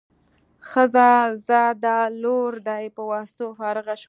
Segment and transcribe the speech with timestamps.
[0.69, 0.83] ښه
[1.47, 3.99] ځه دا لور دې په واسطو فارغه شو.